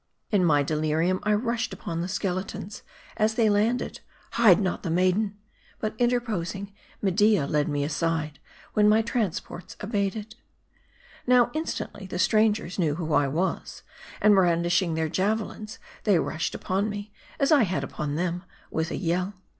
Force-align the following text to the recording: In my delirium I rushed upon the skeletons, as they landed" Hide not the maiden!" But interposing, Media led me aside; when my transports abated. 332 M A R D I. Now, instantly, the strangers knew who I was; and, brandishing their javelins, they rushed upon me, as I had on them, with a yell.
In 0.31 0.43
my 0.43 0.63
delirium 0.63 1.19
I 1.21 1.35
rushed 1.35 1.73
upon 1.73 2.01
the 2.01 2.07
skeletons, 2.07 2.81
as 3.17 3.35
they 3.35 3.51
landed" 3.51 3.99
Hide 4.31 4.59
not 4.59 4.81
the 4.81 4.89
maiden!" 4.89 5.37
But 5.79 5.93
interposing, 5.99 6.73
Media 7.03 7.45
led 7.45 7.67
me 7.69 7.83
aside; 7.83 8.39
when 8.73 8.89
my 8.89 9.03
transports 9.03 9.77
abated. 9.79 10.37
332 11.29 11.33
M 11.33 11.33
A 11.33 11.35
R 11.35 11.35
D 11.35 11.35
I. 11.35 11.35
Now, 11.35 11.51
instantly, 11.53 12.07
the 12.07 12.17
strangers 12.17 12.79
knew 12.79 12.95
who 12.95 13.13
I 13.13 13.27
was; 13.27 13.83
and, 14.19 14.33
brandishing 14.33 14.95
their 14.95 15.07
javelins, 15.07 15.77
they 16.03 16.17
rushed 16.17 16.55
upon 16.55 16.89
me, 16.89 17.13
as 17.39 17.51
I 17.51 17.61
had 17.61 17.85
on 17.99 18.15
them, 18.15 18.43
with 18.71 18.89
a 18.89 18.97
yell. 18.97 19.35